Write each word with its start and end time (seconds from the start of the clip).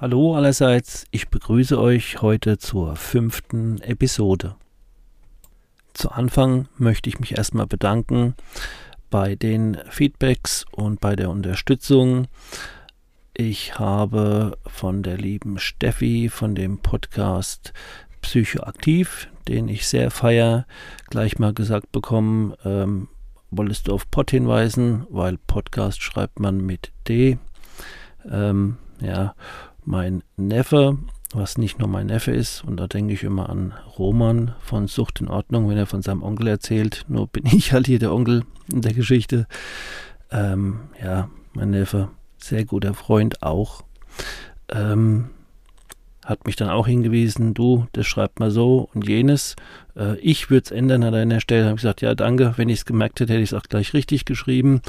Hallo 0.00 0.34
allerseits, 0.34 1.04
ich 1.10 1.28
begrüße 1.28 1.78
euch 1.78 2.22
heute 2.22 2.56
zur 2.56 2.96
fünften 2.96 3.82
Episode. 3.82 4.56
Zu 5.92 6.10
Anfang 6.10 6.68
möchte 6.78 7.10
ich 7.10 7.20
mich 7.20 7.36
erstmal 7.36 7.66
bedanken 7.66 8.34
bei 9.10 9.34
den 9.34 9.76
Feedbacks 9.90 10.64
und 10.72 11.00
bei 11.00 11.16
der 11.16 11.28
Unterstützung. 11.28 12.28
Ich 13.34 13.78
habe 13.78 14.56
von 14.66 15.02
der 15.02 15.18
lieben 15.18 15.58
Steffi 15.58 16.30
von 16.30 16.54
dem 16.54 16.78
Podcast 16.78 17.74
Psychoaktiv, 18.22 19.28
den 19.48 19.68
ich 19.68 19.86
sehr 19.86 20.10
feier, 20.10 20.66
gleich 21.10 21.38
mal 21.38 21.52
gesagt 21.52 21.92
bekommen, 21.92 22.54
ähm, 22.64 23.08
wolltest 23.50 23.88
du 23.88 23.92
auf 23.92 24.10
Pod 24.10 24.30
hinweisen, 24.30 25.06
weil 25.10 25.36
Podcast 25.36 26.00
schreibt 26.00 26.40
man 26.40 26.64
mit 26.64 26.90
D. 27.06 27.36
Ähm, 28.26 28.78
ja, 29.02 29.34
mein 29.86 30.22
Neffe, 30.36 30.98
was 31.32 31.58
nicht 31.58 31.78
nur 31.78 31.88
mein 31.88 32.06
Neffe 32.06 32.32
ist, 32.32 32.64
und 32.64 32.76
da 32.76 32.86
denke 32.86 33.14
ich 33.14 33.22
immer 33.22 33.48
an 33.48 33.72
Roman 33.98 34.54
von 34.60 34.88
Sucht 34.88 35.20
in 35.20 35.28
Ordnung, 35.28 35.68
wenn 35.68 35.76
er 35.76 35.86
von 35.86 36.02
seinem 36.02 36.22
Onkel 36.22 36.48
erzählt. 36.48 37.04
Nur 37.08 37.26
bin 37.28 37.46
ich 37.46 37.72
halt 37.72 37.86
hier 37.86 37.98
der 37.98 38.12
Onkel 38.12 38.44
in 38.72 38.82
der 38.82 38.94
Geschichte. 38.94 39.46
Ähm, 40.30 40.80
ja, 41.02 41.30
mein 41.54 41.70
Neffe, 41.70 42.08
sehr 42.38 42.64
guter 42.64 42.94
Freund 42.94 43.42
auch. 43.42 43.82
Ähm, 44.68 45.30
hat 46.24 46.46
mich 46.46 46.54
dann 46.54 46.68
auch 46.68 46.86
hingewiesen, 46.86 47.54
du, 47.54 47.86
das 47.92 48.06
schreibt 48.06 48.40
mal 48.40 48.50
so 48.50 48.88
und 48.94 49.08
jenes. 49.08 49.56
Äh, 49.96 50.16
ich 50.18 50.50
würde 50.50 50.64
es 50.66 50.70
ändern 50.70 51.02
an 51.02 51.12
deiner 51.12 51.40
Stelle. 51.40 51.64
Habe 51.64 51.74
ich 51.74 51.82
gesagt, 51.82 52.02
ja, 52.02 52.14
danke. 52.14 52.54
Wenn 52.56 52.68
ich 52.68 52.80
es 52.80 52.84
gemerkt 52.84 53.20
hätte, 53.20 53.32
hätte 53.32 53.42
ich 53.42 53.52
es 53.52 53.58
auch 53.58 53.64
gleich 53.64 53.94
richtig 53.94 54.26
geschrieben 54.26 54.80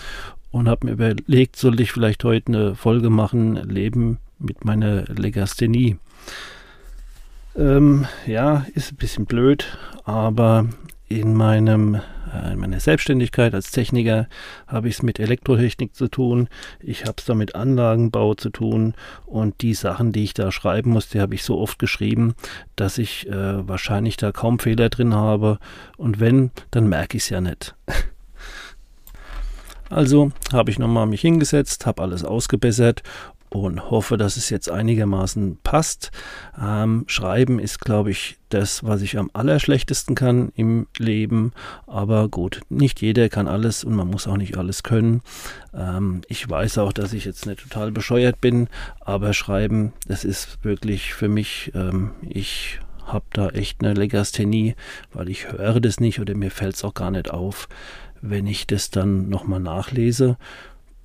und 0.52 0.68
habe 0.68 0.86
mir 0.86 0.94
überlegt, 0.94 1.56
soll 1.56 1.80
ich 1.80 1.92
vielleicht 1.92 2.24
heute 2.24 2.48
eine 2.48 2.76
Folge 2.76 3.10
machen, 3.10 3.56
Leben 3.56 4.20
mit 4.42 4.66
meiner 4.66 5.04
Legasthenie. 5.06 5.98
Ähm, 7.56 8.08
ja, 8.26 8.66
ist 8.74 8.94
ein 8.94 8.98
bisschen 8.98 9.26
blöd, 9.26 9.78
aber 10.06 10.68
in 11.10 11.34
meinem 11.36 12.00
äh, 12.34 12.54
in 12.54 12.60
meiner 12.60 12.80
Selbstständigkeit 12.80 13.54
als 13.54 13.72
Techniker 13.72 14.28
habe 14.68 14.88
ich 14.88 14.96
es 14.96 15.04
mit 15.04 15.20
Elektrotechnik 15.20 15.96
zu 15.96 16.08
tun, 16.08 16.48
ich 16.80 17.04
habe 17.04 17.16
es 17.18 17.26
da 17.26 17.34
mit 17.34 17.56
Anlagenbau 17.56 18.34
zu 18.36 18.50
tun 18.50 18.94
und 19.26 19.62
die 19.62 19.74
Sachen, 19.74 20.12
die 20.12 20.24
ich 20.24 20.34
da 20.34 20.52
schreiben 20.52 20.92
muss, 20.92 21.10
die 21.10 21.20
habe 21.20 21.36
ich 21.36 21.44
so 21.44 21.60
oft 21.60 21.80
geschrieben, 21.80 22.36
dass 22.76 22.98
ich 22.98 23.28
äh, 23.28 23.68
wahrscheinlich 23.68 24.18
da 24.18 24.32
kaum 24.32 24.60
Fehler 24.60 24.90
drin 24.90 25.14
habe 25.14 25.60
und 25.98 26.20
wenn, 26.20 26.52
dann 26.72 26.88
merke 26.88 27.18
ich 27.18 27.24
es 27.24 27.30
ja 27.30 27.42
nicht. 27.42 27.76
Also 29.90 30.32
habe 30.54 30.72
ich 30.72 30.80
nochmal 30.80 31.06
mich 31.06 31.20
hingesetzt, 31.20 31.86
habe 31.86 32.02
alles 32.02 32.24
ausgebessert 32.24 33.04
und 33.52 33.92
hoffe, 33.92 34.18
dass 34.18 34.38
es 34.38 34.50
jetzt 34.50 34.70
einigermaßen 34.70 35.60
passt. 35.62 36.12
Ähm, 36.60 37.04
Schreiben 37.08 37.60
ist, 37.60 37.82
glaube 37.82 38.10
ich, 38.12 38.38
das, 38.48 38.86
was 38.86 39.02
ich 39.02 39.18
am 39.18 39.30
allerschlechtesten 39.34 40.16
kann 40.16 40.54
im 40.56 40.88
Leben. 40.98 41.52
Aber 41.86 42.30
gut, 42.30 42.62
nicht 42.70 43.02
jeder 43.02 43.28
kann 43.28 43.50
alles 43.50 43.84
und 43.84 43.94
man 43.94 44.08
muss 44.08 44.26
auch 44.26 44.38
nicht 44.38 44.58
alles 44.58 44.84
können. 44.84 45.22
Ähm, 45.74 46.22
ich 46.30 46.50
weiß 46.50 46.78
auch, 46.78 46.94
dass 46.94 47.12
ich 47.12 47.26
jetzt 47.26 47.46
nicht 47.46 47.62
total 47.62 47.92
bescheuert 47.92 48.40
bin, 48.40 48.70
aber 49.02 49.34
Schreiben, 49.34 49.92
das 50.08 50.24
ist 50.24 50.64
wirklich 50.64 51.14
für 51.14 51.28
mich, 51.28 51.74
ähm, 51.76 52.12
ich 52.22 52.80
habe 53.06 53.26
da 53.34 53.50
echt 53.50 53.84
eine 53.84 53.94
Legasthenie, 53.94 54.76
weil 55.12 55.28
ich 55.28 55.52
höre 55.52 55.82
das 55.82 56.00
nicht 56.00 56.22
oder 56.22 56.36
mir 56.36 56.52
fällt 56.52 56.76
es 56.76 56.86
auch 56.86 56.94
gar 56.94 57.12
nicht 57.12 57.30
auf, 57.30 57.68
wenn 58.22 58.48
ich 58.48 58.66
das 58.66 58.92
dann 58.92 59.28
nochmal 59.28 59.60
nachlese 59.60 60.38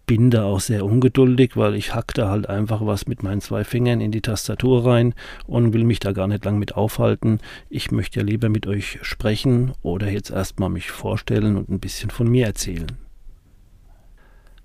bin 0.06 0.30
da 0.30 0.44
auch 0.44 0.60
sehr 0.60 0.84
ungeduldig, 0.84 1.56
weil 1.56 1.74
ich 1.74 1.94
hack 1.94 2.14
da 2.14 2.28
halt 2.30 2.48
einfach 2.48 2.86
was 2.86 3.06
mit 3.06 3.22
meinen 3.22 3.40
zwei 3.40 3.64
Fingern 3.64 4.00
in 4.00 4.12
die 4.12 4.20
Tastatur 4.20 4.86
rein 4.86 5.14
und 5.46 5.72
will 5.72 5.84
mich 5.84 5.98
da 5.98 6.12
gar 6.12 6.28
nicht 6.28 6.44
lang 6.44 6.58
mit 6.58 6.76
aufhalten. 6.76 7.40
Ich 7.68 7.90
möchte 7.90 8.20
ja 8.20 8.24
lieber 8.24 8.48
mit 8.48 8.66
euch 8.66 9.00
sprechen 9.02 9.72
oder 9.82 10.08
jetzt 10.08 10.30
erstmal 10.30 10.70
mich 10.70 10.90
vorstellen 10.90 11.56
und 11.56 11.68
ein 11.68 11.80
bisschen 11.80 12.10
von 12.10 12.28
mir 12.28 12.46
erzählen. 12.46 12.92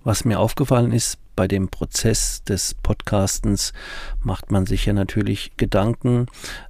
Was 0.03 0.25
mir 0.25 0.39
aufgefallen 0.39 0.91
ist, 0.91 1.19
bei 1.41 1.47
dem 1.47 1.69
Prozess 1.69 2.43
des 2.43 2.75
Podcastens 2.75 3.73
macht 4.21 4.51
man 4.51 4.67
sich 4.67 4.85
ja 4.85 4.93
natürlich 4.93 5.53
Gedanken. 5.57 6.27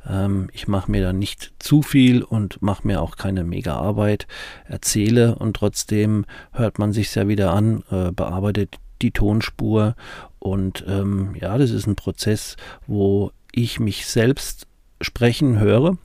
Ähm, 0.09 0.49
ich 0.53 0.69
mache 0.69 0.89
mir 0.89 1.01
da 1.01 1.11
nicht 1.11 1.51
zu 1.59 1.81
viel 1.81 2.23
und 2.23 2.61
mache 2.61 2.87
mir 2.87 3.01
auch 3.01 3.17
keine 3.17 3.43
mega 3.43 3.75
Arbeit, 3.75 4.27
erzähle 4.63 5.35
und 5.35 5.57
trotzdem 5.57 6.23
hört 6.53 6.79
man 6.79 6.93
sich 6.93 7.13
ja 7.13 7.27
wieder 7.27 7.51
an, 7.51 7.83
äh, 7.91 8.13
bearbeitet 8.13 8.77
die 9.01 9.11
Tonspur 9.11 9.97
und 10.39 10.85
ähm, 10.87 11.35
ja, 11.37 11.57
das 11.57 11.71
ist 11.71 11.85
ein 11.85 11.97
Prozess, 11.97 12.55
wo 12.87 13.33
ich 13.51 13.81
mich 13.81 14.07
selbst 14.07 14.67
sprechen 15.01 15.59
höre 15.59 15.97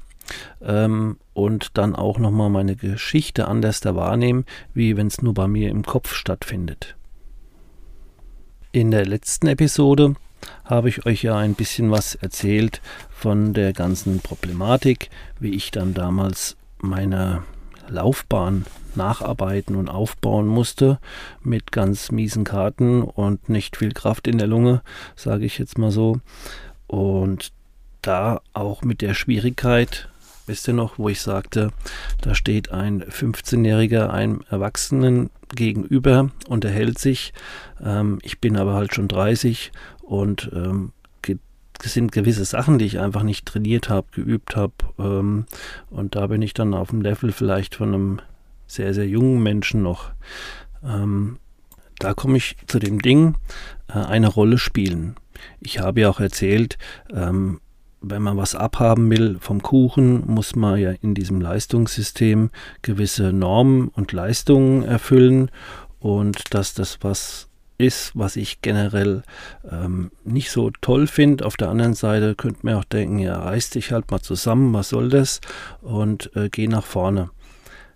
ähm, 0.61 1.19
und 1.35 1.79
dann 1.79 1.95
auch 1.95 2.19
nochmal 2.19 2.51
meine 2.51 2.75
Geschichte 2.75 3.47
anders 3.47 3.79
da 3.79 3.95
wahrnehmen, 3.95 4.45
wie 4.75 4.97
wenn 4.97 5.07
es 5.07 5.23
nur 5.23 5.35
bei 5.35 5.47
mir 5.47 5.71
im 5.71 5.85
Kopf 5.85 6.13
stattfindet. 6.15 6.97
In 8.77 8.91
der 8.91 9.07
letzten 9.07 9.47
Episode 9.47 10.17
habe 10.67 10.91
ich 10.91 11.07
euch 11.07 11.23
ja 11.23 11.39
ein 11.39 11.55
bisschen 11.55 11.91
was 11.91 12.15
erzählt 12.15 12.83
von 13.09 13.55
der 13.55 13.73
ganzen 13.73 14.21
Problematik, 14.21 15.09
wie 15.41 15.55
ich 15.55 15.71
dann 15.71 15.95
damals 15.95 16.59
meine 16.77 17.43
Laufbahn 17.89 18.67
nacharbeiten 18.95 19.77
und 19.77 19.89
aufbauen 19.89 20.47
musste 20.47 20.99
mit 21.43 21.73
ganz 21.73 22.13
miesen 22.13 22.45
Karten 22.45 23.01
und 23.01 23.49
nicht 23.49 23.79
viel 23.79 23.93
Kraft 23.93 24.29
in 24.29 24.37
der 24.37 24.47
Lunge, 24.47 24.83
sage 25.15 25.47
ich 25.47 25.57
jetzt 25.57 25.79
mal 25.79 25.91
so. 25.91 26.21
Und 26.87 27.53
da 28.03 28.43
auch 28.53 28.83
mit 28.83 29.01
der 29.01 29.15
Schwierigkeit, 29.15 30.11
wisst 30.47 30.69
ihr 30.69 30.75
noch, 30.75 30.99
wo 30.99 31.09
ich 31.09 31.21
sagte, 31.21 31.71
da 32.21 32.35
steht 32.35 32.71
ein 32.71 33.03
15-Jähriger 33.03 34.09
einem 34.09 34.43
Erwachsenen 34.49 35.31
gegenüber, 35.55 36.31
unterhält 36.49 36.99
sich. 36.99 37.33
Ähm, 37.83 38.19
ich 38.23 38.41
bin 38.41 38.57
aber 38.57 38.75
halt 38.75 38.95
schon 38.95 39.09
30 39.09 39.73
und 40.03 40.51
ähm, 40.55 40.93
es 41.85 41.95
sind 41.95 42.13
gewisse 42.13 42.45
Sachen, 42.45 42.79
die 42.79 42.85
ich 42.85 42.99
einfach 42.99 43.23
nicht 43.23 43.47
trainiert 43.47 43.89
habe, 43.89 44.07
geübt 44.13 44.57
habe. 44.57 44.75
Ähm, 44.99 45.47
und 45.91 46.15
da 46.15 46.27
bin 46.27 46.43
ich 46.43 46.55
dann 46.55 46.75
auf 46.75 46.91
dem 46.91 47.03
Level 47.03 47.33
vielleicht 47.33 47.75
von 47.75 47.95
einem 47.95 48.21
sehr, 48.67 48.95
sehr 48.95 49.07
jungen 49.07 49.43
Menschen 49.43 49.83
noch. 49.83 50.11
Ähm, 50.85 51.39
da 51.99 52.15
komme 52.15 52.37
ich 52.37 52.57
zu 52.67 52.79
dem 52.79 53.01
Ding, 53.01 53.37
äh, 53.89 53.99
eine 53.99 54.29
Rolle 54.29 54.59
spielen. 54.59 55.17
Ich 55.61 55.81
habe 55.81 56.01
ja 56.01 56.11
auch 56.11 56.21
erzählt, 56.21 56.79
ähm, 57.13 57.61
wenn 58.11 58.23
man 58.23 58.37
was 58.37 58.55
abhaben 58.55 59.11
will 59.11 59.39
vom 59.41 59.63
Kuchen, 59.63 60.27
muss 60.27 60.57
man 60.57 60.79
ja 60.79 60.93
in 61.03 61.15
diesem 61.15 61.41
Leistungssystem 61.41 62.51
gewisse 62.83 63.33
Normen 63.33 63.89
und 63.89 64.13
Leistungen 64.13 64.83
erfüllen 64.83 65.51
und 66.01 66.55
dass 66.55 66.75
das 66.75 66.99
was 67.03 67.49
ist, 67.79 68.13
was 68.15 68.37
ich 68.37 68.63
generell 68.63 69.23
ähm, 69.71 70.11
nicht 70.25 70.51
so 70.51 70.71
toll 70.81 71.07
finde. 71.07 71.45
Auf 71.45 71.57
der 71.57 71.69
anderen 71.69 71.95
Seite 71.95 72.35
könnte 72.35 72.61
man 72.63 72.75
auch 72.75 72.85
denken, 72.85 73.19
ja, 73.19 73.39
reiß 73.39 73.71
dich 73.71 73.93
halt 73.93 74.11
mal 74.11 74.21
zusammen, 74.21 74.73
was 74.73 74.89
soll 74.89 75.11
das? 75.11 75.41
Und 75.83 76.35
äh, 76.37 76.49
geh 76.49 76.69
nach 76.69 76.85
vorne. 76.85 77.31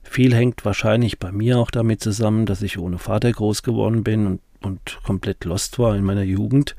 Viel 0.02 0.34
hängt 0.34 0.64
wahrscheinlich 0.64 1.18
bei 1.18 1.32
mir 1.32 1.58
auch 1.58 1.70
damit 1.70 2.02
zusammen, 2.02 2.44
dass 2.46 2.62
ich 2.62 2.78
ohne 2.78 2.98
Vater 2.98 3.30
groß 3.30 3.62
geworden 3.62 4.02
bin 4.02 4.26
und 4.26 4.40
und 4.62 4.98
komplett 5.04 5.44
lost 5.44 5.78
war 5.78 5.96
in 5.96 6.04
meiner 6.04 6.22
Jugend, 6.22 6.76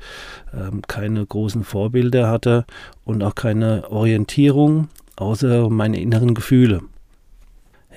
ähm, 0.52 0.82
keine 0.86 1.24
großen 1.24 1.64
Vorbilder 1.64 2.28
hatte 2.28 2.64
und 3.04 3.22
auch 3.22 3.34
keine 3.34 3.90
Orientierung 3.90 4.88
außer 5.16 5.68
meine 5.68 6.00
inneren 6.00 6.34
Gefühle. 6.34 6.82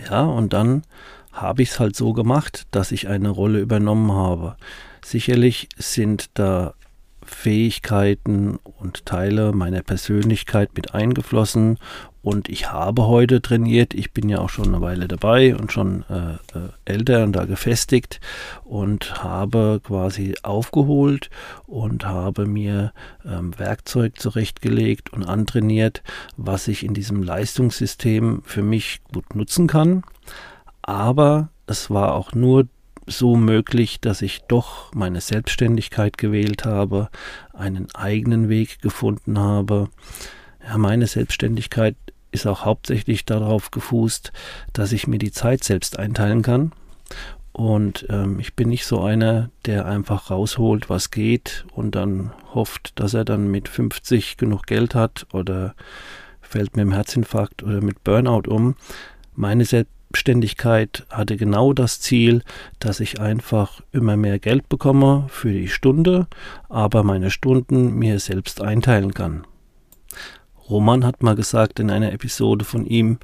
Ja, 0.09 0.23
und 0.23 0.53
dann 0.53 0.83
habe 1.31 1.61
ich 1.61 1.71
es 1.71 1.79
halt 1.79 1.95
so 1.95 2.13
gemacht, 2.13 2.67
dass 2.71 2.91
ich 2.91 3.07
eine 3.07 3.29
Rolle 3.29 3.59
übernommen 3.59 4.11
habe. 4.11 4.55
Sicherlich 5.03 5.69
sind 5.77 6.29
da 6.33 6.73
Fähigkeiten 7.25 8.57
und 8.63 9.05
Teile 9.05 9.51
meiner 9.51 9.81
Persönlichkeit 9.81 10.71
mit 10.75 10.93
eingeflossen 10.93 11.77
und 12.25 12.49
ich 12.49 12.71
habe 12.71 13.05
heute 13.05 13.39
trainiert. 13.39 13.93
Ich 13.93 14.11
bin 14.11 14.29
ja 14.29 14.39
auch 14.39 14.49
schon 14.49 14.69
eine 14.69 14.81
Weile 14.81 15.07
dabei 15.07 15.55
und 15.55 15.71
schon 15.71 16.05
äh, 16.09 16.57
äh, 16.57 16.69
älter 16.83 17.23
und 17.23 17.33
da 17.33 17.45
gefestigt 17.45 18.19
und 18.63 19.23
habe 19.23 19.79
quasi 19.83 20.33
aufgeholt 20.41 21.29
und 21.67 22.03
habe 22.03 22.47
mir 22.47 22.93
ähm, 23.23 23.57
Werkzeug 23.59 24.17
zurechtgelegt 24.17 25.13
und 25.13 25.23
antrainiert, 25.23 26.01
was 26.35 26.67
ich 26.67 26.83
in 26.83 26.95
diesem 26.95 27.21
Leistungssystem 27.21 28.41
für 28.43 28.63
mich 28.63 29.01
gut 29.13 29.35
nutzen 29.35 29.67
kann. 29.67 30.01
Aber 30.81 31.49
es 31.67 31.91
war 31.91 32.15
auch 32.15 32.33
nur 32.33 32.67
so 33.07 33.35
möglich, 33.35 33.99
dass 33.99 34.21
ich 34.21 34.41
doch 34.47 34.93
meine 34.93 35.21
Selbstständigkeit 35.21 36.17
gewählt 36.17 36.65
habe, 36.65 37.09
einen 37.53 37.87
eigenen 37.93 38.49
Weg 38.49 38.81
gefunden 38.81 39.39
habe. 39.39 39.89
Ja, 40.65 40.77
meine 40.77 41.07
Selbstständigkeit 41.07 41.95
ist 42.31 42.47
auch 42.47 42.65
hauptsächlich 42.65 43.25
darauf 43.25 43.71
gefußt, 43.71 44.31
dass 44.73 44.91
ich 44.91 45.07
mir 45.07 45.19
die 45.19 45.31
Zeit 45.31 45.63
selbst 45.63 45.97
einteilen 45.99 46.41
kann. 46.41 46.71
Und 47.53 48.05
ähm, 48.09 48.39
ich 48.39 48.53
bin 48.55 48.67
nicht 48.67 48.85
so 48.85 49.01
einer, 49.01 49.49
der 49.65 49.85
einfach 49.85 50.29
rausholt, 50.29 50.89
was 50.89 51.09
geht 51.09 51.65
und 51.71 51.95
dann 51.95 52.33
hofft, 52.53 52.99
dass 52.99 53.13
er 53.13 53.23
dann 53.23 53.49
mit 53.49 53.69
50 53.69 54.35
genug 54.35 54.67
Geld 54.67 54.93
hat 54.93 55.25
oder 55.31 55.73
fällt 56.41 56.75
mit 56.75 56.83
dem 56.83 56.91
Herzinfarkt 56.91 57.63
oder 57.63 57.79
mit 57.79 58.03
Burnout 58.03 58.49
um. 58.49 58.75
Meine 59.35 59.63
Selbstständigkeit 60.15 61.05
hatte 61.09 61.35
genau 61.35 61.73
das 61.73 61.99
Ziel, 61.99 62.41
dass 62.79 63.01
ich 63.01 63.19
einfach 63.19 63.81
immer 63.91 64.15
mehr 64.15 64.39
Geld 64.39 64.69
bekomme 64.69 65.25
für 65.27 65.51
die 65.51 65.67
Stunde, 65.67 66.27
aber 66.69 67.03
meine 67.03 67.29
Stunden 67.29 67.95
mir 67.95 68.17
selbst 68.19 68.61
einteilen 68.61 69.13
kann. 69.13 69.45
Roman 70.69 71.05
hat 71.05 71.21
mal 71.21 71.35
gesagt 71.35 71.81
in 71.81 71.91
einer 71.91 72.13
Episode 72.13 72.63
von 72.63 72.85
ihm, 72.85 73.17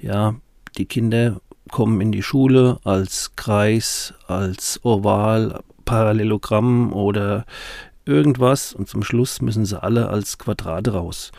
ja, 0.00 0.36
die 0.78 0.86
Kinder 0.86 1.42
kommen 1.70 2.00
in 2.00 2.12
die 2.12 2.22
Schule 2.22 2.78
als 2.82 3.36
Kreis, 3.36 4.14
als 4.26 4.82
Oval, 4.86 5.62
Parallelogramm 5.84 6.94
oder 6.94 7.44
irgendwas 8.06 8.72
und 8.72 8.88
zum 8.88 9.02
Schluss 9.02 9.42
müssen 9.42 9.66
sie 9.66 9.80
alle 9.80 10.08
als 10.08 10.38
Quadrate 10.38 10.94
raus. 10.94 11.30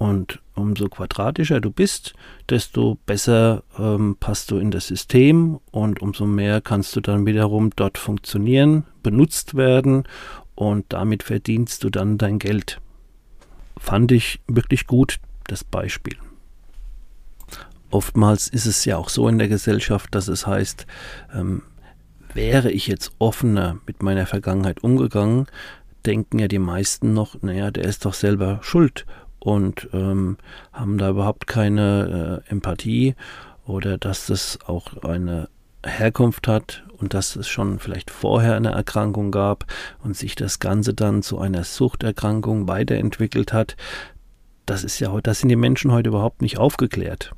Und 0.00 0.40
umso 0.54 0.88
quadratischer 0.88 1.60
du 1.60 1.70
bist, 1.70 2.14
desto 2.48 2.98
besser 3.06 3.62
ähm, 3.78 4.16
passt 4.18 4.50
du 4.50 4.56
in 4.56 4.72
das 4.72 4.86
System 4.86 5.60
und 5.70 6.00
umso 6.00 6.24
mehr 6.26 6.60
kannst 6.60 6.96
du 6.96 7.00
dann 7.00 7.26
wiederum 7.26 7.70
dort 7.76 7.98
funktionieren, 7.98 8.86
benutzt 9.02 9.54
werden 9.54 10.04
und 10.54 10.86
damit 10.88 11.22
verdienst 11.22 11.84
du 11.84 11.90
dann 11.90 12.16
dein 12.16 12.38
Geld 12.38 12.80
fand 13.80 14.12
ich 14.12 14.40
wirklich 14.46 14.86
gut, 14.86 15.18
das 15.44 15.64
Beispiel. 15.64 16.16
Oftmals 17.90 18.46
ist 18.46 18.66
es 18.66 18.84
ja 18.84 18.98
auch 18.98 19.08
so 19.08 19.26
in 19.26 19.38
der 19.38 19.48
Gesellschaft, 19.48 20.14
dass 20.14 20.28
es 20.28 20.46
heißt, 20.46 20.86
ähm, 21.34 21.62
wäre 22.32 22.70
ich 22.70 22.86
jetzt 22.86 23.12
offener 23.18 23.78
mit 23.86 24.02
meiner 24.02 24.26
Vergangenheit 24.26 24.84
umgegangen, 24.84 25.46
denken 26.06 26.38
ja 26.38 26.46
die 26.46 26.60
meisten 26.60 27.14
noch, 27.14 27.42
naja, 27.42 27.72
der 27.72 27.84
ist 27.84 28.04
doch 28.04 28.14
selber 28.14 28.60
schuld 28.62 29.06
und 29.40 29.88
ähm, 29.92 30.36
haben 30.72 30.98
da 30.98 31.10
überhaupt 31.10 31.46
keine 31.46 32.42
äh, 32.46 32.50
Empathie 32.50 33.14
oder 33.66 33.98
dass 33.98 34.26
das 34.26 34.58
auch 34.66 35.02
eine 35.02 35.48
Herkunft 35.84 36.46
hat 36.46 36.84
und 36.98 37.14
dass 37.14 37.36
es 37.36 37.48
schon 37.48 37.78
vielleicht 37.78 38.10
vorher 38.10 38.54
eine 38.54 38.72
Erkrankung 38.72 39.30
gab 39.30 39.64
und 40.02 40.16
sich 40.16 40.34
das 40.34 40.58
Ganze 40.58 40.94
dann 40.94 41.22
zu 41.22 41.38
einer 41.38 41.64
Suchterkrankung 41.64 42.68
weiterentwickelt 42.68 43.52
hat, 43.52 43.76
das 44.66 44.84
ist 44.84 45.00
ja 45.00 45.18
das 45.20 45.40
sind 45.40 45.48
die 45.48 45.56
Menschen 45.56 45.90
heute 45.90 46.10
überhaupt 46.10 46.42
nicht 46.42 46.58
aufgeklärt. 46.58 47.32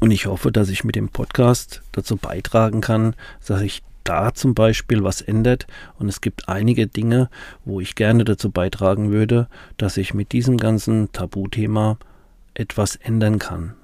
Und 0.00 0.10
ich 0.10 0.26
hoffe, 0.26 0.50
dass 0.52 0.68
ich 0.68 0.84
mit 0.84 0.96
dem 0.96 1.08
Podcast 1.08 1.82
dazu 1.92 2.16
beitragen 2.16 2.80
kann, 2.80 3.14
dass 3.46 3.60
sich 3.60 3.82
da 4.04 4.34
zum 4.34 4.54
Beispiel 4.54 5.04
was 5.04 5.20
ändert. 5.20 5.66
Und 5.98 6.08
es 6.08 6.20
gibt 6.20 6.48
einige 6.48 6.86
Dinge, 6.86 7.30
wo 7.64 7.80
ich 7.80 7.94
gerne 7.94 8.24
dazu 8.24 8.50
beitragen 8.50 9.10
würde, 9.10 9.48
dass 9.76 9.96
ich 9.96 10.14
mit 10.14 10.32
diesem 10.32 10.56
ganzen 10.56 11.12
Tabuthema 11.12 11.98
etwas 12.54 12.96
ändern 12.96 13.38
kann. 13.38 13.74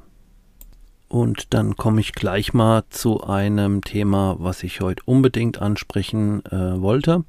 Und 1.08 1.54
dann 1.54 1.76
komme 1.76 2.00
ich 2.00 2.12
gleich 2.12 2.52
mal 2.52 2.84
zu 2.90 3.24
einem 3.24 3.82
Thema, 3.82 4.36
was 4.38 4.62
ich 4.62 4.80
heute 4.82 5.02
unbedingt 5.06 5.60
ansprechen 5.60 6.44
äh, 6.46 6.80
wollte. 6.80 7.24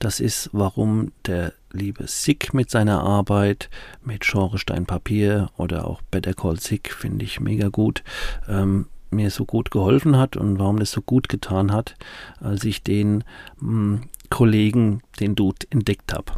Das 0.00 0.18
ist, 0.18 0.50
warum 0.52 1.12
der 1.26 1.52
liebe 1.70 2.08
Sick 2.08 2.52
mit 2.52 2.70
seiner 2.70 3.02
Arbeit, 3.02 3.70
mit 4.04 4.22
Genre 4.22 4.58
Stein 4.58 4.86
Papier 4.86 5.50
oder 5.56 5.86
auch 5.86 6.02
Better 6.10 6.34
Call 6.34 6.58
Sick, 6.58 6.92
finde 6.92 7.24
ich 7.24 7.38
mega 7.38 7.68
gut, 7.68 8.02
ähm, 8.48 8.86
mir 9.12 9.30
so 9.30 9.44
gut 9.44 9.70
geholfen 9.70 10.16
hat 10.16 10.36
und 10.36 10.58
warum 10.58 10.78
das 10.78 10.90
so 10.90 11.00
gut 11.00 11.28
getan 11.28 11.72
hat, 11.72 11.94
als 12.40 12.64
ich 12.64 12.82
den 12.82 13.24
mh, 13.60 13.68
hm, 13.68 14.00
Kollegen, 14.30 15.02
den 15.20 15.34
Dude, 15.34 15.66
entdeckt 15.70 16.14
habe. 16.14 16.32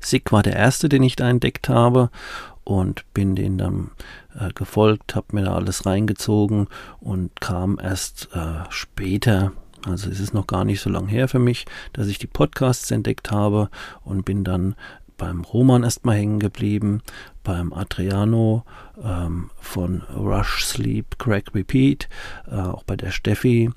Sick 0.00 0.32
war 0.32 0.42
der 0.42 0.56
erste, 0.56 0.88
den 0.88 1.02
ich 1.02 1.14
da 1.14 1.28
entdeckt 1.28 1.68
habe 1.68 2.10
und 2.64 3.04
bin 3.12 3.36
den 3.36 3.58
dann 3.58 3.90
äh, 4.38 4.50
gefolgt, 4.54 5.14
habe 5.14 5.26
mir 5.32 5.44
da 5.44 5.54
alles 5.54 5.86
reingezogen 5.86 6.68
und 7.00 7.40
kam 7.40 7.78
erst 7.80 8.28
äh, 8.32 8.64
später, 8.70 9.52
also 9.86 10.08
es 10.08 10.20
ist 10.20 10.34
noch 10.34 10.46
gar 10.46 10.64
nicht 10.64 10.80
so 10.80 10.88
lange 10.88 11.10
her 11.10 11.28
für 11.28 11.38
mich, 11.38 11.66
dass 11.92 12.06
ich 12.06 12.18
die 12.18 12.26
Podcasts 12.26 12.90
entdeckt 12.90 13.30
habe 13.30 13.68
und 14.02 14.24
bin 14.24 14.44
dann 14.44 14.74
beim 15.18 15.42
Roman 15.42 15.82
erstmal 15.82 16.16
hängen 16.16 16.38
geblieben, 16.38 17.02
beim 17.42 17.72
Adriano 17.72 18.64
ähm, 19.02 19.50
von 19.60 20.02
Rush 20.14 20.64
Sleep 20.64 21.18
Crack 21.18 21.54
Repeat, 21.54 22.08
äh, 22.50 22.56
auch 22.56 22.82
bei 22.84 22.96
der 22.96 23.10
Steffi 23.10 23.70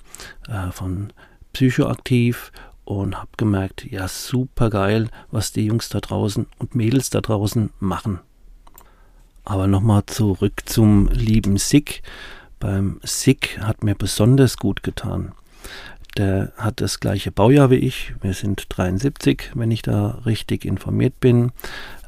äh, 0.48 0.70
von 0.70 1.12
Psychoaktiv 1.52 2.52
und 2.84 3.16
habe 3.16 3.30
gemerkt, 3.36 3.84
ja 3.90 4.08
super 4.08 4.70
geil, 4.70 5.08
was 5.30 5.52
die 5.52 5.66
Jungs 5.66 5.88
da 5.88 6.00
draußen 6.00 6.46
und 6.58 6.74
Mädels 6.74 7.10
da 7.10 7.20
draußen 7.20 7.70
machen. 7.80 8.20
Aber 9.44 9.66
nochmal 9.66 10.04
zurück 10.06 10.62
zum 10.64 11.08
lieben 11.08 11.58
Sick. 11.58 12.02
Beim 12.60 13.00
Sick 13.02 13.58
hat 13.60 13.84
mir 13.84 13.94
besonders 13.94 14.56
gut 14.56 14.82
getan. 14.82 15.32
Der 16.16 16.52
hat 16.56 16.80
das 16.80 17.00
gleiche 17.00 17.32
Baujahr 17.32 17.70
wie 17.70 17.76
ich. 17.76 18.14
Wir 18.20 18.32
sind 18.32 18.66
73, 18.68 19.50
wenn 19.54 19.70
ich 19.70 19.82
da 19.82 20.22
richtig 20.24 20.64
informiert 20.64 21.20
bin. 21.20 21.52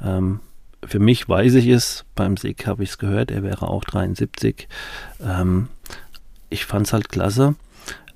Ähm, 0.02 0.40
für 0.86 0.98
mich 0.98 1.28
weiß 1.28 1.54
ich 1.54 1.68
es. 1.68 2.04
Beim 2.14 2.36
Sick 2.36 2.66
habe 2.66 2.82
ich 2.82 2.90
es 2.90 2.98
gehört. 2.98 3.30
Er 3.30 3.42
wäre 3.42 3.68
auch 3.68 3.84
73. 3.84 4.68
Ähm, 5.20 5.68
ich 6.48 6.64
fand 6.64 6.86
es 6.86 6.92
halt 6.92 7.08
klasse, 7.08 7.56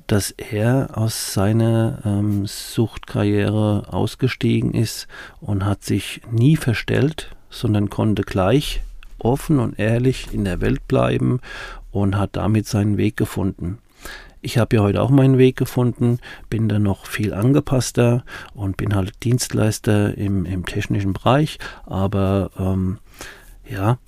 dass 0.06 0.30
er 0.30 0.90
aus 0.94 1.34
seiner 1.34 2.00
ähm, 2.04 2.46
Suchtkarriere 2.46 3.92
ausgestiegen 3.92 4.74
ist 4.74 5.08
und 5.40 5.64
hat 5.64 5.84
sich 5.84 6.20
nie 6.30 6.56
verstellt, 6.56 7.34
sondern 7.50 7.90
konnte 7.90 8.22
gleich 8.22 8.82
offen 9.18 9.58
und 9.58 9.78
ehrlich 9.78 10.32
in 10.32 10.44
der 10.44 10.60
Welt 10.60 10.86
bleiben 10.88 11.40
und 11.90 12.16
hat 12.16 12.36
damit 12.36 12.66
seinen 12.66 12.96
Weg 12.96 13.16
gefunden. 13.16 13.78
Ich 14.42 14.56
habe 14.56 14.76
ja 14.76 14.82
heute 14.82 15.02
auch 15.02 15.10
meinen 15.10 15.36
Weg 15.36 15.56
gefunden, 15.56 16.18
bin 16.48 16.68
da 16.68 16.78
noch 16.78 17.06
viel 17.06 17.34
angepasster 17.34 18.24
und 18.54 18.78
bin 18.78 18.94
halt 18.94 19.22
Dienstleister 19.22 20.16
im, 20.16 20.46
im 20.46 20.64
technischen 20.64 21.12
Bereich, 21.12 21.58
aber 21.84 22.50
ähm, 22.58 22.98
ja, 23.68 23.98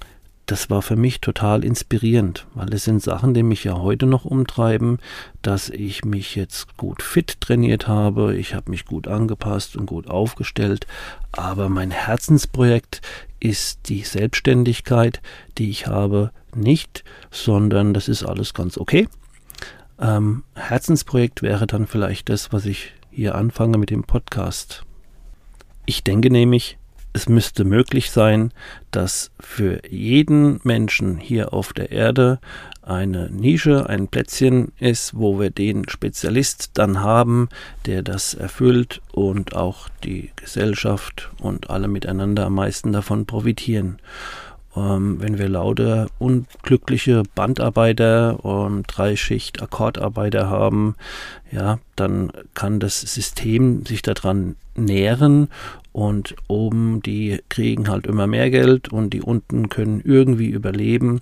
das 0.46 0.70
war 0.70 0.82
für 0.82 0.96
mich 0.96 1.20
total 1.20 1.64
inspirierend, 1.64 2.46
weil 2.54 2.72
es 2.74 2.84
sind 2.84 3.02
Sachen, 3.02 3.32
die 3.32 3.42
mich 3.42 3.64
ja 3.64 3.78
heute 3.78 4.06
noch 4.06 4.24
umtreiben, 4.24 4.98
dass 5.40 5.68
ich 5.68 6.04
mich 6.04 6.34
jetzt 6.34 6.76
gut 6.76 7.02
fit 7.02 7.40
trainiert 7.40 7.86
habe, 7.86 8.34
ich 8.34 8.54
habe 8.54 8.70
mich 8.70 8.84
gut 8.84 9.08
angepasst 9.08 9.76
und 9.76 9.86
gut 9.86 10.08
aufgestellt, 10.08 10.86
aber 11.30 11.68
mein 11.68 11.90
Herzensprojekt 11.90 13.02
ist 13.38 13.88
die 13.88 14.02
Selbstständigkeit, 14.02 15.20
die 15.58 15.70
ich 15.70 15.86
habe, 15.86 16.32
nicht, 16.54 17.04
sondern 17.30 17.94
das 17.94 18.08
ist 18.08 18.24
alles 18.24 18.52
ganz 18.52 18.76
okay. 18.76 19.08
Ähm, 20.00 20.44
Herzensprojekt 20.54 21.42
wäre 21.42 21.66
dann 21.66 21.86
vielleicht 21.86 22.28
das, 22.28 22.52
was 22.52 22.66
ich 22.66 22.92
hier 23.10 23.34
anfange 23.34 23.78
mit 23.78 23.90
dem 23.90 24.04
Podcast. 24.04 24.84
Ich 25.86 26.02
denke 26.04 26.30
nämlich, 26.30 26.78
es 27.12 27.28
müsste 27.28 27.64
möglich 27.64 28.10
sein, 28.10 28.52
dass 28.90 29.30
für 29.38 29.82
jeden 29.88 30.60
Menschen 30.64 31.18
hier 31.18 31.52
auf 31.52 31.72
der 31.72 31.90
Erde 31.92 32.40
eine 32.80 33.30
Nische, 33.30 33.88
ein 33.88 34.08
Plätzchen 34.08 34.72
ist, 34.78 35.16
wo 35.16 35.38
wir 35.38 35.50
den 35.50 35.88
Spezialist 35.88 36.70
dann 36.74 37.00
haben, 37.00 37.48
der 37.86 38.02
das 38.02 38.34
erfüllt 38.34 39.02
und 39.12 39.54
auch 39.54 39.88
die 40.02 40.30
Gesellschaft 40.36 41.30
und 41.38 41.70
alle 41.70 41.86
miteinander 41.86 42.46
am 42.46 42.54
meisten 42.54 42.92
davon 42.92 43.26
profitieren. 43.26 43.98
Ähm, 44.74 45.20
wenn 45.20 45.38
wir 45.38 45.48
lauter 45.48 46.08
unglückliche 46.18 47.22
Bandarbeiter 47.34 48.44
und 48.44 48.84
Dreischicht 48.86 49.62
Akkordarbeiter 49.62 50.48
haben, 50.48 50.96
ja, 51.50 51.78
dann 51.96 52.32
kann 52.54 52.80
das 52.80 53.00
System 53.00 53.84
sich 53.84 54.02
daran 54.02 54.56
nähren 54.74 55.48
und 55.92 56.34
oben 56.48 57.02
die 57.02 57.40
kriegen 57.50 57.90
halt 57.90 58.06
immer 58.06 58.26
mehr 58.26 58.50
Geld 58.50 58.90
und 58.90 59.10
die 59.10 59.20
unten 59.20 59.68
können 59.68 60.00
irgendwie 60.02 60.48
überleben. 60.48 61.20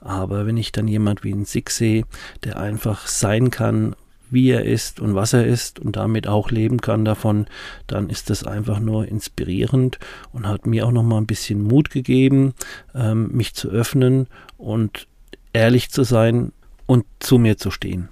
Aber 0.00 0.46
wenn 0.46 0.56
ich 0.56 0.70
dann 0.70 0.86
jemand 0.86 1.24
wie 1.24 1.32
ein 1.32 1.44
Sig 1.44 1.70
sehe, 1.70 2.04
der 2.44 2.58
einfach 2.58 3.08
sein 3.08 3.50
kann, 3.50 3.96
wie 4.32 4.50
er 4.50 4.64
ist 4.64 4.98
und 4.98 5.14
was 5.14 5.32
er 5.32 5.46
ist 5.46 5.78
und 5.78 5.96
damit 5.96 6.26
auch 6.26 6.50
leben 6.50 6.80
kann 6.80 7.04
davon, 7.04 7.46
dann 7.86 8.08
ist 8.08 8.30
das 8.30 8.44
einfach 8.44 8.80
nur 8.80 9.06
inspirierend 9.06 9.98
und 10.32 10.48
hat 10.48 10.66
mir 10.66 10.86
auch 10.86 10.92
noch 10.92 11.02
mal 11.02 11.18
ein 11.18 11.26
bisschen 11.26 11.62
Mut 11.62 11.90
gegeben, 11.90 12.54
ähm, 12.94 13.28
mich 13.32 13.54
zu 13.54 13.68
öffnen 13.68 14.26
und 14.56 15.06
ehrlich 15.52 15.90
zu 15.90 16.02
sein 16.02 16.52
und 16.86 17.04
zu 17.20 17.38
mir 17.38 17.58
zu 17.58 17.70
stehen. 17.70 18.08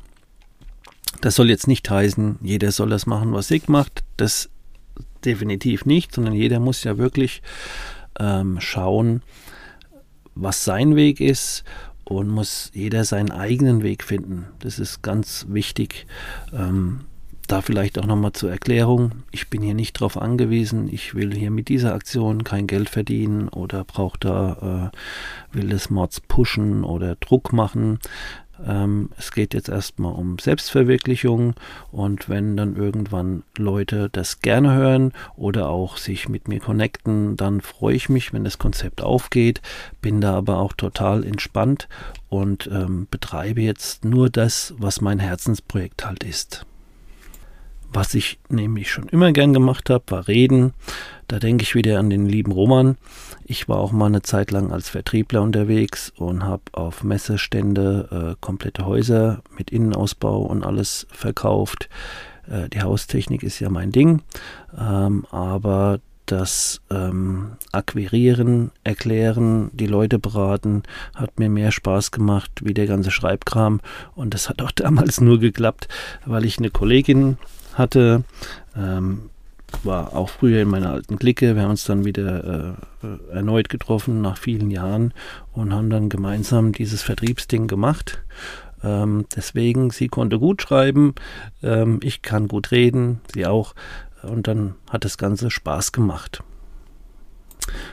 Das 1.21 1.35
soll 1.35 1.50
jetzt 1.50 1.69
nicht 1.69 1.89
heißen, 1.89 2.39
jeder 2.43 2.71
soll 2.71 2.91
das 2.91 3.07
machen, 3.07 3.33
was 3.33 3.50
ich 3.50 3.69
macht. 3.69 4.05
Das 4.17 4.49
definitiv 5.25 5.85
nicht, 5.85 6.15
sondern 6.15 6.35
jeder 6.35 6.61
muss 6.61 6.85
ja 6.85 6.99
wirklich 6.99 7.43
ähm, 8.19 8.61
schauen, 8.61 9.23
was 10.35 10.65
sein 10.65 10.97
Weg 10.97 11.21
ist 11.21 11.65
und 12.11 12.29
muss 12.29 12.73
jeder 12.75 13.05
seinen 13.05 13.31
eigenen 13.31 13.85
Weg 13.85 14.02
finden. 14.02 14.47
Das 14.59 14.81
ist 14.81 15.00
ganz 15.00 15.47
wichtig. 15.49 16.07
Ähm, 16.52 17.02
da 17.47 17.62
vielleicht 17.62 17.99
auch 17.99 18.07
nochmal 18.07 18.33
zur 18.33 18.50
Erklärung. 18.50 19.12
Ich 19.31 19.49
bin 19.49 19.62
hier 19.62 19.75
nicht 19.75 19.97
darauf 19.97 20.21
angewiesen. 20.21 20.88
Ich 20.93 21.14
will 21.14 21.33
hier 21.33 21.52
mit 21.52 21.69
dieser 21.69 21.95
Aktion 21.95 22.43
kein 22.43 22.67
Geld 22.67 22.88
verdienen 22.88 23.49
oder 23.49 23.85
brauche 23.85 24.19
da, 24.19 24.90
äh, 25.52 25.57
will 25.57 25.69
das 25.69 25.88
Mords 25.88 26.21
pushen 26.21 26.83
oder 26.83 27.14
Druck 27.14 27.52
machen. 27.52 28.00
Ähm, 28.67 29.11
es 29.17 29.33
geht 29.33 29.55
jetzt 29.55 29.69
erstmal 29.69 30.12
um 30.12 30.38
Selbstverwirklichung 30.38 31.55
und 31.90 32.29
wenn 32.29 32.57
dann 32.57 32.76
irgendwann 32.76 33.43
Leute 33.57 34.09
das 34.11 34.40
gerne 34.40 34.75
hören 34.75 35.12
oder 35.37 35.69
auch 35.69 35.97
sich 35.97 36.29
mit 36.29 36.49
mir 36.49 36.61
connecten, 36.61 37.37
dann 37.37 37.61
freue 37.61 37.97
ich 37.97 38.09
mich, 38.09 38.33
wenn 38.33 38.45
das 38.45 38.59
Konzept 38.59 39.02
aufgeht, 39.02 39.61
bin 40.00 40.21
da 40.21 40.35
aber 40.35 40.59
auch 40.59 40.73
total 40.73 41.25
entspannt 41.25 41.88
und 42.29 42.69
ähm, 42.73 43.07
betreibe 43.11 43.62
jetzt 43.62 44.05
nur 44.05 44.31
das, 44.31 44.75
was 44.79 45.00
mein 45.00 45.19
Herzensprojekt 45.19 46.07
halt 46.07 46.25
ist. 46.25 46.67
Was 47.92 48.14
ich 48.14 48.38
nämlich 48.49 48.90
schon 48.90 49.09
immer 49.09 49.32
gern 49.32 49.52
gemacht 49.52 49.90
habe, 49.90 50.04
war 50.09 50.28
reden. 50.28 50.75
Da 51.26 51.38
denke 51.38 51.64
ich 51.64 51.75
wieder 51.75 51.99
an 51.99 52.09
den 52.09 52.26
lieben 52.26 52.52
Roman. 52.52 52.97
Ich 53.44 53.68
war 53.68 53.78
auch 53.78 53.90
mal 53.90 54.06
eine 54.06 54.23
Zeit 54.23 54.52
lang 54.52 54.73
als 54.73 54.88
Vertriebler 54.88 55.42
unterwegs 55.42 56.12
und 56.16 56.44
habe 56.44 56.62
auf 56.73 57.02
Messestände 57.02 58.35
äh, 58.35 58.37
komplette 58.40 58.87
Häuser 58.87 59.42
mit 59.56 59.70
Innenausbau 59.70 60.42
und 60.42 60.64
alles 60.64 61.09
verkauft. 61.11 61.88
Äh, 62.49 62.68
die 62.68 62.82
Haustechnik 62.82 63.42
ist 63.42 63.59
ja 63.59 63.70
mein 63.70 63.90
Ding, 63.90 64.23
ähm, 64.78 65.26
aber 65.30 65.99
das 66.26 66.80
ähm, 66.90 67.56
Akquirieren, 67.73 68.70
Erklären, 68.85 69.70
die 69.73 69.87
Leute 69.87 70.20
beraten, 70.20 70.85
hat 71.16 71.40
mir 71.40 71.49
mehr 71.49 71.73
Spaß 71.73 72.12
gemacht 72.12 72.52
wie 72.62 72.75
der 72.75 72.87
ganze 72.87 73.11
Schreibkram. 73.11 73.80
Und 74.14 74.35
das 74.35 74.49
hat 74.49 74.62
auch 74.62 74.70
damals 74.75 75.20
nur 75.20 75.40
geklappt, 75.40 75.88
weil 76.25 76.44
ich 76.44 76.59
eine 76.59 76.70
Kollegin 76.70 77.37
hatte. 77.75 78.25
Ähm, 78.77 79.31
war 79.85 80.15
auch 80.15 80.29
früher 80.29 80.62
in 80.62 80.69
meiner 80.69 80.91
alten 80.91 81.19
Clique. 81.19 81.55
Wir 81.55 81.62
haben 81.62 81.71
uns 81.71 81.85
dann 81.85 82.05
wieder 82.05 82.77
äh, 83.03 83.33
erneut 83.33 83.69
getroffen 83.69 84.21
nach 84.21 84.37
vielen 84.37 84.71
Jahren 84.71 85.15
und 85.53 85.73
haben 85.73 85.91
dann 85.91 86.09
gemeinsam 86.09 86.73
dieses 86.73 87.03
Vertriebsding 87.03 87.67
gemacht. 87.69 88.21
Ähm, 88.83 89.27
deswegen, 89.35 89.91
sie 89.91 90.09
konnte 90.09 90.39
gut 90.39 90.62
schreiben, 90.62 91.15
ähm, 91.62 92.00
ich 92.03 92.23
kann 92.23 92.49
gut 92.49 92.71
reden, 92.71 93.21
sie 93.33 93.47
auch. 93.47 93.75
Und 94.23 94.49
dann 94.49 94.75
hat 94.91 95.05
das 95.05 95.19
Ganze 95.19 95.50
Spaß 95.50 95.93
gemacht. 95.93 96.43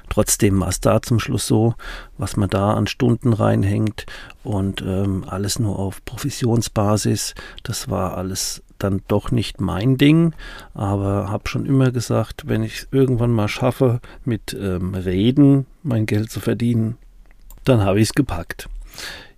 Trotzdem 0.09 0.59
war 0.59 0.69
es 0.69 0.79
da 0.79 1.01
zum 1.01 1.19
Schluss 1.19 1.47
so, 1.47 1.75
was 2.17 2.37
man 2.37 2.49
da 2.49 2.73
an 2.73 2.87
Stunden 2.87 3.33
reinhängt 3.33 4.05
und 4.43 4.81
ähm, 4.81 5.25
alles 5.27 5.59
nur 5.59 5.77
auf 5.79 6.03
Provisionsbasis. 6.05 7.35
Das 7.63 7.89
war 7.89 8.17
alles 8.17 8.63
dann 8.79 9.01
doch 9.07 9.31
nicht 9.31 9.59
mein 9.59 9.97
Ding, 9.97 10.33
aber 10.73 11.29
habe 11.29 11.49
schon 11.49 11.65
immer 11.65 11.91
gesagt, 11.91 12.43
wenn 12.47 12.63
ich 12.63 12.75
es 12.75 12.87
irgendwann 12.91 13.31
mal 13.31 13.47
schaffe, 13.47 14.01
mit 14.23 14.53
ähm, 14.53 14.93
Reden 14.93 15.65
mein 15.83 16.05
Geld 16.05 16.31
zu 16.31 16.39
verdienen, 16.39 16.97
dann 17.63 17.81
habe 17.81 17.99
ich 17.99 18.09
es 18.09 18.13
gepackt. 18.13 18.69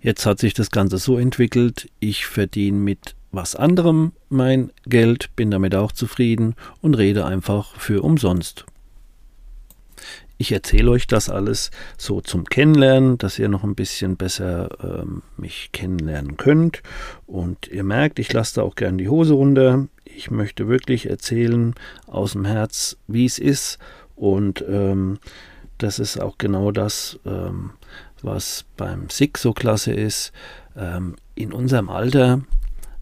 Jetzt 0.02 0.26
hat 0.26 0.40
sich 0.40 0.54
das 0.54 0.72
Ganze 0.72 0.98
so 0.98 1.18
entwickelt, 1.18 1.90
ich 2.00 2.26
verdiene 2.26 2.78
mit 2.78 3.16
was 3.32 3.56
anderem 3.56 4.14
mein 4.30 4.72
Geld, 4.86 5.36
bin 5.36 5.52
damit 5.52 5.76
auch 5.76 5.92
zufrieden 5.92 6.56
und 6.82 6.96
rede 6.96 7.26
einfach 7.26 7.76
für 7.76 8.02
umsonst. 8.02 8.66
Ich 10.42 10.54
erzähle 10.54 10.92
euch 10.92 11.06
das 11.06 11.30
alles 11.30 11.70
so 11.98 12.22
zum 12.22 12.46
Kennenlernen, 12.46 13.18
dass 13.18 13.38
ihr 13.38 13.50
noch 13.50 13.66
ein 13.66 13.76
bisschen 13.76 14.16
besser 14.16 14.70
ähm, 14.82 15.22
mich 15.36 15.72
kennenlernen 15.74 16.38
könnt. 16.38 16.82
Und 17.28 17.68
ihr 17.68 17.84
merkt, 17.84 18.20
ich 18.20 18.32
lasse 18.32 18.56
da 18.56 18.62
auch 18.62 18.76
gern 18.76 18.98
die 18.98 19.10
Hose 19.10 19.34
runter. 19.34 19.90
Ich 20.06 20.32
möchte 20.32 20.70
wirklich 20.70 21.10
erzählen 21.10 21.76
aus 22.08 22.32
dem 22.32 22.46
Herz, 22.46 22.96
wie 23.06 23.26
es 23.26 23.38
ist. 23.38 23.80
Und 24.16 24.64
ähm, 24.66 25.20
das 25.78 26.00
ist 26.00 26.22
auch 26.22 26.38
genau 26.38 26.72
das, 26.72 27.20
ähm, 27.26 27.72
was 28.22 28.64
beim 28.78 29.10
SIG 29.10 29.38
so 29.38 29.52
klasse 29.52 29.92
ist. 29.92 30.32
Ähm, 30.78 31.18
in 31.36 31.52
unserem 31.52 31.90
Alter 31.90 32.44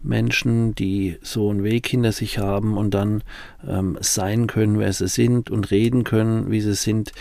Menschen, 0.02 0.74
die 0.74 1.18
so 1.22 1.50
einen 1.50 1.64
Weg 1.64 1.86
hinter 1.86 2.12
sich 2.12 2.38
haben 2.38 2.76
und 2.76 2.94
dann 2.94 3.22
ähm, 3.66 3.98
sein 4.00 4.46
können, 4.46 4.78
wer 4.78 4.92
sie 4.92 5.08
sind 5.08 5.50
und 5.50 5.70
reden 5.70 6.04
können, 6.04 6.50
wie 6.50 6.60
sie 6.60 6.74
sind, 6.74 7.12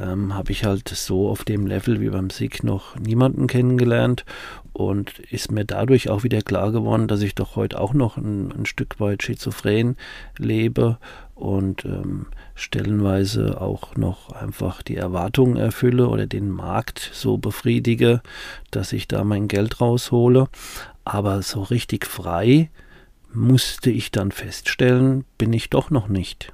ähm, 0.00 0.34
habe 0.34 0.52
ich 0.52 0.64
halt 0.64 0.88
so 0.88 1.28
auf 1.28 1.44
dem 1.44 1.66
Level 1.66 2.00
wie 2.00 2.10
beim 2.10 2.30
SIG 2.30 2.62
noch 2.62 2.96
niemanden 2.98 3.46
kennengelernt 3.46 4.24
und 4.72 5.18
ist 5.18 5.50
mir 5.50 5.64
dadurch 5.64 6.10
auch 6.10 6.22
wieder 6.22 6.42
klar 6.42 6.70
geworden, 6.70 7.08
dass 7.08 7.22
ich 7.22 7.34
doch 7.34 7.56
heute 7.56 7.80
auch 7.80 7.94
noch 7.94 8.18
ein, 8.18 8.52
ein 8.52 8.66
Stück 8.66 9.00
weit 9.00 9.22
schizophren 9.22 9.96
lebe 10.38 10.98
und 11.34 11.84
ähm, 11.84 12.26
stellenweise 12.54 13.60
auch 13.60 13.96
noch 13.96 14.32
einfach 14.32 14.82
die 14.82 14.96
Erwartungen 14.96 15.56
erfülle 15.56 16.08
oder 16.08 16.26
den 16.26 16.50
Markt 16.50 17.10
so 17.12 17.38
befriedige, 17.38 18.22
dass 18.70 18.92
ich 18.92 19.08
da 19.08 19.24
mein 19.24 19.48
Geld 19.48 19.80
raushole. 19.80 20.48
Aber 21.06 21.40
so 21.40 21.62
richtig 21.62 22.04
frei 22.04 22.68
musste 23.32 23.90
ich 23.90 24.10
dann 24.10 24.32
feststellen, 24.32 25.24
bin 25.38 25.52
ich 25.52 25.70
doch 25.70 25.88
noch 25.90 26.08
nicht. 26.08 26.52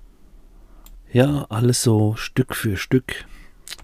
Ja, 1.11 1.47
alles 1.49 1.83
so 1.83 2.17
Stück 2.17 2.55
für 2.55 2.77
Stück 2.77 3.25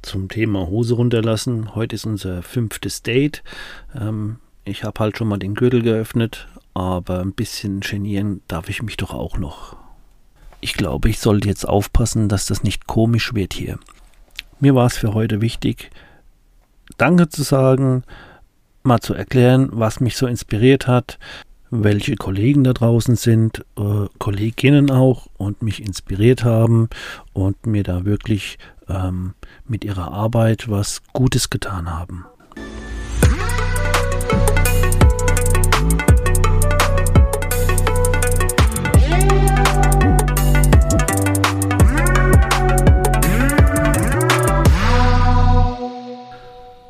zum 0.03 0.29
Thema 0.29 0.67
Hose 0.67 0.95
runterlassen. 0.95 1.75
Heute 1.75 1.97
ist 1.97 2.05
unser 2.05 2.43
fünftes 2.43 3.03
Date. 3.03 3.43
Ähm, 3.99 4.41
ich 4.67 4.85
habe 4.85 5.01
halt 5.01 5.17
schon 5.17 5.29
mal 5.29 5.39
den 5.39 5.55
Gürtel 5.55 5.81
geöffnet, 5.81 6.49
aber 6.75 7.21
ein 7.21 7.33
bisschen 7.33 7.81
genieren 7.81 8.43
darf 8.47 8.69
ich 8.69 8.83
mich 8.83 8.99
doch 8.99 9.15
auch 9.15 9.39
noch. 9.39 9.75
Ich 10.61 10.75
glaube, 10.75 11.09
ich 11.09 11.19
sollte 11.19 11.49
jetzt 11.49 11.67
aufpassen, 11.67 12.29
dass 12.29 12.45
das 12.45 12.63
nicht 12.63 12.87
komisch 12.87 13.33
wird 13.33 13.55
hier. 13.55 13.79
Mir 14.61 14.75
war 14.75 14.87
es 14.87 14.99
für 14.99 15.15
heute 15.15 15.41
wichtig, 15.41 15.91
Danke 16.99 17.31
zu 17.31 17.43
sagen, 17.43 18.05
mal 18.89 19.01
zu 19.01 19.15
erklären, 19.15 19.69
was 19.71 20.01
mich 20.01 20.17
so 20.17 20.27
inspiriert 20.27 20.89
hat, 20.89 21.19
welche 21.71 22.17
Kollegen 22.17 22.65
da 22.65 22.73
draußen 22.73 23.17
sind, 23.17 23.65
äh, 23.79 24.07
Kolleginnen 24.19 24.91
auch 24.91 25.29
und 25.37 25.63
mich 25.63 25.83
inspiriert 25.83 26.43
haben 26.43 26.89
und 27.35 27.67
mir 27.67 27.85
da 27.85 28.05
wirklich 28.07 28.59
ähm, 28.89 29.35
mit 29.67 29.85
ihrer 29.85 30.11
Arbeit 30.13 30.71
was 30.71 31.03
Gutes 31.13 31.51
getan 31.51 31.91
haben. 31.91 32.25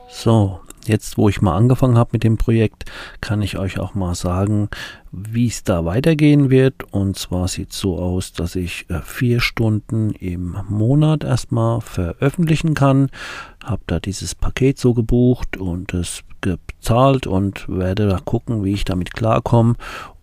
So, 0.09 0.58
Jetzt, 0.89 1.19
wo 1.19 1.29
ich 1.29 1.41
mal 1.41 1.57
angefangen 1.57 1.99
habe 1.99 2.11
mit 2.13 2.25
dem 2.25 2.39
Projekt, 2.39 2.87
kann 3.21 3.43
ich 3.43 3.59
euch 3.59 3.79
auch 3.79 3.95
mal 3.95 4.15
sagen, 4.15 4.69
wie 5.13 5.47
es 5.47 5.63
da 5.63 5.85
weitergehen 5.85 6.51
wird. 6.51 6.93
Und 6.93 7.17
zwar 7.17 7.49
sieht 7.49 7.73
es 7.73 7.79
so 7.79 7.99
aus, 7.99 8.33
dass 8.33 8.57
ich 8.57 8.87
äh, 8.89 9.01
vier 9.03 9.41
Stunden 9.41 10.11
im 10.11 10.57
Monat 10.69 11.25
erstmal 11.25 11.81
veröffentlichen 11.81 12.75
kann. 12.75 13.11
Habe 13.65 13.83
da 13.87 14.01
dieses 14.01 14.35
Paket 14.35 14.79
so 14.79 14.95
gebucht 14.95 15.57
und 15.57 15.95
es 15.95 16.25
bezahlt 16.41 17.27
und 17.27 17.69
werde 17.69 18.09
da 18.09 18.19
gucken, 18.19 18.65
wie 18.65 18.73
ich 18.73 18.85
damit 18.85 19.13
klarkomme. 19.13 19.75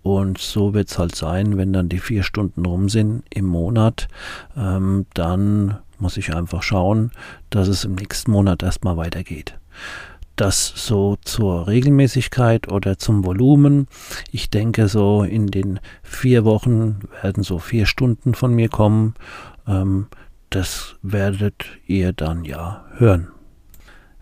Und 0.01 0.38
so 0.38 0.74
wird 0.74 0.89
es 0.89 1.00
halt 1.00 1.15
sein, 1.15 1.57
wenn 1.57 1.74
dann 1.74 1.89
die 1.89 2.00
vier 2.00 2.24
Stunden 2.24 2.65
rum 2.65 2.89
sind 2.89 3.24
im 3.31 3.45
Monat, 3.45 4.07
ähm, 4.55 5.07
dann 5.15 5.77
muss 5.98 6.17
ich 6.17 6.34
einfach 6.34 6.62
schauen, 6.62 7.12
dass 7.50 7.67
es 7.67 7.86
im 7.86 7.95
nächsten 7.95 8.31
Monat 8.31 8.62
erstmal 8.62 8.98
weitergeht. 8.98 9.57
Das 10.36 10.74
so 10.75 11.18
zur 11.24 11.68
Regelmäßigkeit 11.68 12.70
oder 12.70 12.98
zum 12.98 13.24
Volumen. 13.24 13.88
Ich 14.32 14.50
denke, 14.50 14.89
so 14.89 15.24
in 15.24 15.48
den 15.48 15.80
vier 16.04 16.44
Wochen 16.44 17.00
werden 17.22 17.44
so 17.44 17.58
vier 17.58 17.86
Stunden 17.86 18.34
von 18.34 18.54
mir 18.54 18.68
kommen. 18.68 19.15
Ähm, 19.68 20.08
das 20.50 20.96
werdet 21.01 21.65
ihr 21.88 22.12
dann 22.12 22.44
ja 22.44 22.86
hören. 22.98 23.30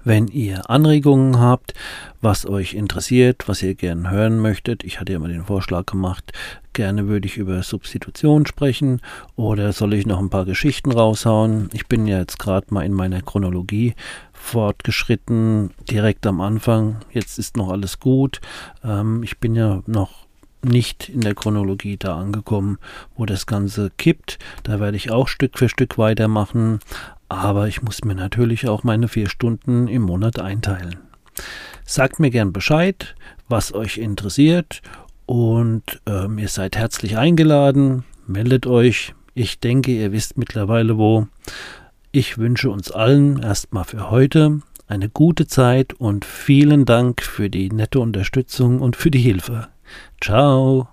Wenn 0.03 0.27
ihr 0.27 0.69
Anregungen 0.69 1.39
habt, 1.39 1.73
was 2.21 2.45
euch 2.45 2.73
interessiert, 2.73 3.47
was 3.47 3.63
ihr 3.63 3.73
gerne 3.73 4.11
hören 4.11 4.39
möchtet, 4.39 4.83
ich 4.83 4.99
hatte 4.99 5.13
ja 5.13 5.19
mal 5.19 5.29
den 5.29 5.45
Vorschlag 5.45 5.85
gemacht, 5.85 6.33
gerne 6.73 7.07
würde 7.07 7.27
ich 7.27 7.37
über 7.37 7.61
Substitution 7.63 8.45
sprechen 8.45 9.01
oder 9.35 9.73
soll 9.73 9.93
ich 9.93 10.05
noch 10.05 10.19
ein 10.19 10.29
paar 10.29 10.45
Geschichten 10.45 10.91
raushauen? 10.91 11.69
Ich 11.73 11.87
bin 11.87 12.07
ja 12.07 12.19
jetzt 12.19 12.39
gerade 12.39 12.73
mal 12.73 12.85
in 12.85 12.93
meiner 12.93 13.21
Chronologie 13.21 13.93
fortgeschritten, 14.33 15.71
direkt 15.89 16.27
am 16.27 16.41
Anfang. 16.41 16.97
Jetzt 17.11 17.39
ist 17.39 17.55
noch 17.57 17.69
alles 17.69 17.99
gut. 17.99 18.41
Ähm, 18.83 19.23
ich 19.23 19.39
bin 19.39 19.55
ja 19.55 19.81
noch 19.85 20.27
nicht 20.63 21.09
in 21.09 21.21
der 21.21 21.35
Chronologie 21.35 21.97
da 21.97 22.17
angekommen, 22.17 22.77
wo 23.15 23.25
das 23.25 23.45
Ganze 23.45 23.91
kippt. 23.97 24.39
Da 24.63 24.79
werde 24.79 24.97
ich 24.97 25.11
auch 25.11 25.27
Stück 25.27 25.57
für 25.57 25.69
Stück 25.69 25.97
weitermachen. 25.97 26.79
Aber 27.29 27.67
ich 27.67 27.81
muss 27.81 28.03
mir 28.03 28.15
natürlich 28.15 28.67
auch 28.67 28.83
meine 28.83 29.07
vier 29.07 29.29
Stunden 29.29 29.87
im 29.87 30.03
Monat 30.03 30.39
einteilen. 30.39 30.97
Sagt 31.85 32.19
mir 32.19 32.29
gern 32.29 32.53
Bescheid, 32.53 33.15
was 33.49 33.73
euch 33.73 33.97
interessiert 33.97 34.81
und 35.25 36.01
ähm, 36.05 36.37
ihr 36.37 36.47
seid 36.47 36.75
herzlich 36.75 37.17
eingeladen. 37.17 38.03
Meldet 38.27 38.67
euch. 38.67 39.13
Ich 39.33 39.59
denke, 39.59 39.91
ihr 39.91 40.11
wisst 40.11 40.37
mittlerweile 40.37 40.97
wo. 40.97 41.27
Ich 42.11 42.37
wünsche 42.37 42.69
uns 42.69 42.91
allen 42.91 43.41
erstmal 43.41 43.85
für 43.85 44.11
heute 44.11 44.61
eine 44.87 45.09
gute 45.09 45.47
Zeit 45.47 45.93
und 45.93 46.25
vielen 46.25 46.85
Dank 46.85 47.23
für 47.23 47.49
die 47.49 47.69
nette 47.69 47.99
Unterstützung 47.99 48.79
und 48.79 48.95
für 48.95 49.09
die 49.09 49.19
Hilfe. 49.19 49.69
Ciao. 50.21 50.92